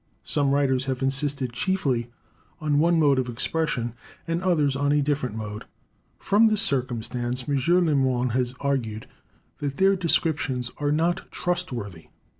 [0.23, 2.09] Some writers have insisted chiefly
[2.59, 3.93] on one mode of expression,
[4.25, 5.65] and others on a different mode.
[6.17, 7.55] From this circumstance M.
[7.85, 9.05] Lemoine has argued
[9.59, 12.07] that their descriptions are not trustworthy.